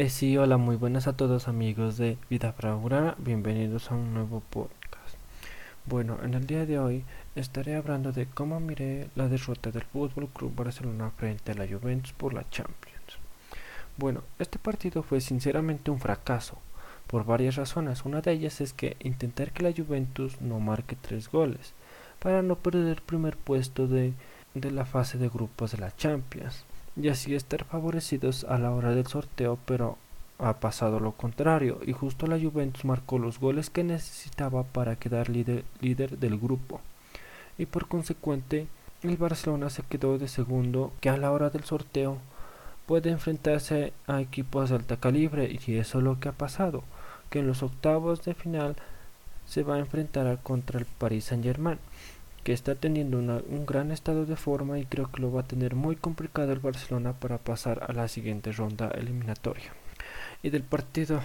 Eh, 0.00 0.08
sí, 0.08 0.38
hola, 0.38 0.56
muy 0.56 0.76
buenas 0.76 1.06
a 1.06 1.14
todos 1.14 1.46
amigos 1.46 1.98
de 1.98 2.16
Vida 2.30 2.54
Bravura, 2.56 3.16
bienvenidos 3.18 3.90
a 3.90 3.96
un 3.96 4.14
nuevo 4.14 4.40
podcast. 4.48 5.18
Bueno, 5.84 6.16
en 6.22 6.32
el 6.32 6.46
día 6.46 6.64
de 6.64 6.78
hoy 6.78 7.04
estaré 7.34 7.76
hablando 7.76 8.10
de 8.10 8.24
cómo 8.24 8.60
miré 8.60 9.10
la 9.14 9.28
derrota 9.28 9.70
del 9.70 9.82
Fútbol 9.82 10.28
Club 10.28 10.54
Barcelona 10.56 11.10
frente 11.10 11.52
a 11.52 11.54
la 11.54 11.68
Juventus 11.68 12.14
por 12.14 12.32
la 12.32 12.48
Champions. 12.48 13.18
Bueno, 13.98 14.22
este 14.38 14.58
partido 14.58 15.02
fue 15.02 15.20
sinceramente 15.20 15.90
un 15.90 16.00
fracaso, 16.00 16.56
por 17.06 17.26
varias 17.26 17.56
razones. 17.56 18.06
Una 18.06 18.22
de 18.22 18.32
ellas 18.32 18.62
es 18.62 18.72
que 18.72 18.96
intentar 19.00 19.52
que 19.52 19.64
la 19.64 19.74
Juventus 19.76 20.40
no 20.40 20.60
marque 20.60 20.96
tres 20.98 21.30
goles, 21.30 21.74
para 22.20 22.40
no 22.40 22.56
perder 22.56 22.86
el 22.86 23.02
primer 23.02 23.36
puesto 23.36 23.86
de, 23.86 24.14
de 24.54 24.70
la 24.70 24.86
fase 24.86 25.18
de 25.18 25.28
grupos 25.28 25.72
de 25.72 25.78
la 25.78 25.94
Champions 25.94 26.64
y 26.96 27.08
así 27.08 27.34
estar 27.34 27.64
favorecidos 27.64 28.44
a 28.44 28.58
la 28.58 28.72
hora 28.72 28.94
del 28.94 29.06
sorteo, 29.06 29.58
pero 29.66 29.98
ha 30.38 30.54
pasado 30.54 31.00
lo 31.00 31.12
contrario 31.12 31.80
y 31.86 31.92
justo 31.92 32.26
la 32.26 32.38
Juventus 32.38 32.84
marcó 32.84 33.18
los 33.18 33.38
goles 33.38 33.68
que 33.68 33.84
necesitaba 33.84 34.64
para 34.64 34.96
quedar 34.96 35.28
líder, 35.28 35.64
líder 35.80 36.18
del 36.18 36.38
grupo. 36.38 36.80
Y 37.58 37.66
por 37.66 37.88
consecuente 37.88 38.66
el 39.02 39.16
Barcelona 39.16 39.70
se 39.70 39.82
quedó 39.82 40.18
de 40.18 40.28
segundo 40.28 40.92
que 41.00 41.10
a 41.10 41.16
la 41.16 41.30
hora 41.32 41.50
del 41.50 41.64
sorteo 41.64 42.18
puede 42.86 43.10
enfrentarse 43.10 43.92
a 44.06 44.20
equipos 44.20 44.70
de 44.70 44.76
alta 44.76 44.96
calibre 44.96 45.50
y 45.50 45.76
eso 45.76 45.98
es 45.98 46.04
lo 46.04 46.18
que 46.18 46.28
ha 46.28 46.32
pasado 46.32 46.82
que 47.30 47.38
en 47.38 47.46
los 47.46 47.62
octavos 47.62 48.22
de 48.24 48.34
final 48.34 48.76
se 49.46 49.62
va 49.62 49.76
a 49.76 49.78
enfrentar 49.78 50.38
contra 50.42 50.78
el 50.78 50.86
Paris 50.86 51.26
Saint 51.26 51.44
Germain 51.44 51.78
que 52.44 52.52
está 52.52 52.74
teniendo 52.74 53.18
un 53.18 53.66
gran 53.66 53.90
estado 53.90 54.26
de 54.26 54.36
forma 54.36 54.78
y 54.78 54.86
creo 54.86 55.10
que 55.10 55.20
lo 55.20 55.32
va 55.32 55.42
a 55.42 55.46
tener 55.46 55.74
muy 55.74 55.96
complicado 55.96 56.52
el 56.52 56.58
Barcelona 56.60 57.12
para 57.12 57.38
pasar 57.38 57.84
a 57.88 57.92
la 57.92 58.08
siguiente 58.08 58.52
ronda 58.52 58.88
eliminatoria. 58.88 59.72
Y 60.42 60.50
del 60.50 60.62
partido 60.62 61.20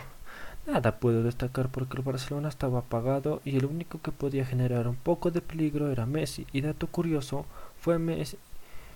nada 0.68 1.00
puedo 1.00 1.24
destacar 1.24 1.70
porque 1.70 1.98
el 1.98 2.04
Barcelona 2.04 2.50
estaba 2.50 2.80
apagado 2.80 3.42
y 3.46 3.58
el 3.58 3.66
único 3.66 4.02
que 4.02 4.12
podía 4.12 4.46
generar 4.46 4.88
un 4.88 4.96
poco 4.96 5.32
de 5.32 5.42
peligro 5.42 5.92
era 5.92 6.06
Messi. 6.06 6.48
Y 6.52 6.62
dato 6.62 6.88
curioso 6.88 7.46
fue 7.80 8.00
Messi, 8.00 8.38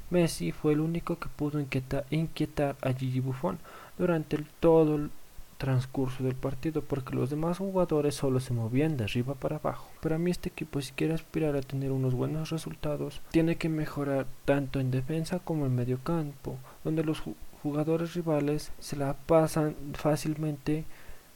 Messi 0.10 0.52
fue 0.52 0.74
el 0.74 0.80
único 0.80 1.20
que 1.20 1.30
pudo 1.30 1.60
inquietar, 1.60 2.06
inquietar 2.10 2.76
a 2.82 2.94
Gigi 2.94 3.20
Buffon 3.20 3.60
durante 3.98 4.36
el, 4.36 4.46
todo 4.60 4.96
el 4.96 5.12
transcurso 5.60 6.24
del 6.24 6.36
partido 6.36 6.82
porque 6.82 7.14
los 7.14 7.30
demás 7.30 7.58
jugadores 7.58 8.16
solo 8.16 8.40
se 8.40 8.54
movían 8.54 8.96
de 8.96 9.04
arriba 9.04 9.36
para 9.36 9.58
abajo. 9.58 9.90
Para 10.02 10.18
mí 10.18 10.32
este 10.32 10.50
equipo 10.50 10.82
si 10.82 10.94
quiere 10.94 11.14
aspirar 11.14 11.56
a 11.56 11.62
tener 11.62 11.92
unos 11.92 12.16
buenos 12.16 12.50
resultados 12.50 13.22
tiene 13.30 13.58
que 13.58 13.68
mejorar 13.68 14.26
tanto 14.46 14.80
en 14.80 14.90
defensa 14.90 15.40
como 15.40 15.66
en 15.66 15.76
medio 15.76 16.00
campo, 16.02 16.58
donde 16.86 17.04
los 17.04 17.22
jugadores 17.62 18.14
rivales 18.14 18.72
se 18.80 18.96
la 18.96 19.14
pasan 19.14 19.76
fácilmente 19.94 20.86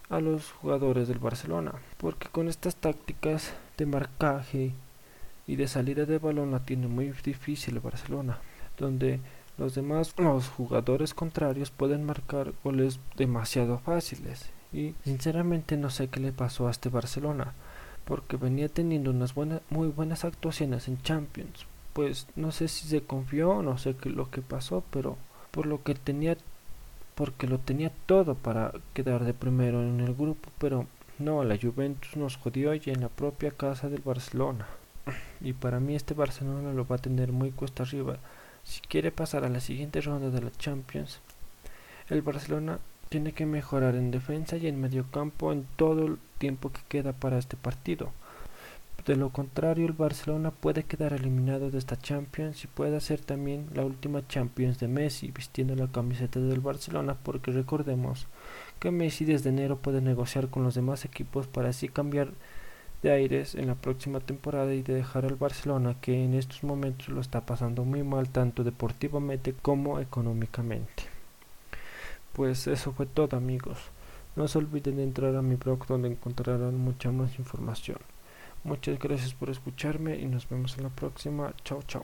a 0.09 0.21
los 0.21 0.51
jugadores 0.53 1.09
del 1.09 1.19
Barcelona, 1.19 1.73
porque 1.97 2.29
con 2.29 2.47
estas 2.47 2.77
tácticas 2.77 3.53
de 3.77 3.85
marcaje 3.85 4.71
y 5.47 5.57
de 5.57 5.67
salida 5.67 6.05
de 6.05 6.19
balón 6.19 6.51
la 6.51 6.59
tiene 6.59 6.87
muy 6.87 7.11
difícil 7.25 7.75
el 7.75 7.81
Barcelona, 7.81 8.39
donde 8.77 9.19
los 9.57 9.75
demás, 9.75 10.13
los 10.17 10.47
jugadores 10.49 11.13
contrarios 11.13 11.71
pueden 11.71 12.05
marcar 12.05 12.53
goles 12.63 12.99
demasiado 13.17 13.79
fáciles. 13.79 14.49
Y 14.71 14.95
sinceramente 15.03 15.77
no 15.77 15.89
sé 15.89 16.07
qué 16.07 16.19
le 16.19 16.31
pasó 16.31 16.67
a 16.67 16.71
este 16.71 16.89
Barcelona, 16.89 17.53
porque 18.05 18.37
venía 18.37 18.69
teniendo 18.69 19.11
unas 19.11 19.35
buenas, 19.35 19.61
muy 19.69 19.87
buenas 19.87 20.25
actuaciones 20.25 20.87
en 20.87 21.01
Champions. 21.01 21.65
Pues 21.93 22.27
no 22.35 22.51
sé 22.51 22.67
si 22.67 22.87
se 22.87 23.01
confió, 23.01 23.61
no 23.61 23.77
sé 23.77 23.95
qué 23.95 24.09
lo 24.09 24.31
que 24.31 24.41
pasó, 24.41 24.83
pero 24.89 25.17
por 25.51 25.67
lo 25.67 25.83
que 25.83 25.93
tenía, 25.93 26.35
porque 27.13 27.45
lo 27.45 27.59
tenía 27.59 27.91
todo 28.07 28.33
para 28.33 28.73
quedar 28.93 29.23
de 29.25 29.35
primero 29.35 29.83
en 29.83 29.99
el 29.99 30.15
grupo, 30.15 30.49
pero 30.57 30.87
no, 31.19 31.43
la 31.43 31.57
Juventus 31.61 32.17
nos 32.17 32.37
jodió 32.37 32.73
y 32.73 32.81
en 32.87 33.01
la 33.01 33.09
propia 33.09 33.51
casa 33.51 33.89
del 33.89 34.01
Barcelona. 34.01 34.65
Y 35.41 35.53
para 35.53 35.79
mí 35.79 35.95
este 35.95 36.15
Barcelona 36.15 36.73
lo 36.73 36.87
va 36.87 36.95
a 36.95 36.99
tener 36.99 37.31
muy 37.31 37.51
cuesta 37.51 37.83
arriba. 37.83 38.17
Si 38.63 38.81
quiere 38.81 39.11
pasar 39.11 39.43
a 39.43 39.49
la 39.49 39.59
siguiente 39.59 40.01
ronda 40.01 40.29
de 40.29 40.41
la 40.41 40.51
Champions, 40.51 41.19
el 42.09 42.21
Barcelona 42.21 42.79
tiene 43.09 43.33
que 43.33 43.45
mejorar 43.45 43.95
en 43.95 44.11
defensa 44.11 44.57
y 44.57 44.67
en 44.67 44.81
medio 44.81 45.05
campo 45.11 45.51
en 45.51 45.67
todo 45.75 46.07
el 46.07 46.17
tiempo 46.37 46.71
que 46.71 46.81
queda 46.87 47.13
para 47.13 47.37
este 47.37 47.57
partido. 47.57 48.11
De 49.05 49.17
lo 49.17 49.31
contrario, 49.31 49.85
el 49.85 49.91
Barcelona 49.91 50.51
puede 50.51 50.83
quedar 50.83 51.11
eliminado 51.11 51.69
de 51.69 51.77
esta 51.77 51.97
Champions 51.97 52.63
y 52.63 52.67
puede 52.67 52.95
hacer 52.95 53.19
también 53.19 53.67
la 53.73 53.83
última 53.83 54.25
Champions 54.27 54.79
de 54.79 54.87
Messi 54.87 55.29
vistiendo 55.29 55.75
la 55.75 55.91
camiseta 55.91 56.39
del 56.39 56.61
Barcelona 56.61 57.17
porque 57.21 57.51
recordemos 57.51 58.27
que 58.79 58.91
Messi 58.91 59.25
desde 59.25 59.49
enero 59.49 59.77
puede 59.77 59.99
negociar 59.99 60.47
con 60.47 60.63
los 60.63 60.73
demás 60.73 61.03
equipos 61.03 61.47
para 61.47 61.69
así 61.69 61.89
cambiar 61.89 62.29
de 63.03 63.11
aires 63.11 63.53
en 63.53 63.67
la 63.67 63.75
próxima 63.75 64.19
temporada 64.19 64.73
y 64.73 64.81
de 64.81 64.95
dejar 64.95 65.25
al 65.25 65.35
Barcelona 65.35 65.95
que 66.01 66.23
en 66.23 66.33
estos 66.33 66.63
momentos 66.63 67.09
lo 67.09 67.21
está 67.21 67.41
pasando 67.41 67.83
muy 67.83 68.01
mal 68.01 68.29
tanto 68.29 68.63
deportivamente 68.63 69.53
como 69.53 69.99
económicamente. 69.99 71.03
Pues 72.33 72.65
eso 72.65 72.93
fue 72.93 73.05
todo 73.05 73.37
amigos. 73.37 73.77
No 74.35 74.47
se 74.47 74.57
olviden 74.57 74.97
de 74.97 75.03
entrar 75.03 75.35
a 75.35 75.43
mi 75.43 75.55
blog 75.55 75.85
donde 75.85 76.09
encontrarán 76.09 76.75
mucha 76.77 77.11
más 77.11 77.37
información. 77.37 77.99
Muchas 78.63 78.97
gracias 78.97 79.33
por 79.35 79.51
escucharme 79.51 80.17
y 80.17 80.25
nos 80.25 80.49
vemos 80.49 80.75
en 80.77 80.85
la 80.85 80.89
próxima. 80.89 81.53
Chao, 81.63 81.83
chao. 81.85 82.01